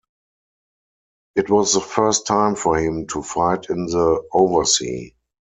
[1.35, 5.13] It was the first time for him to fight in the oversea.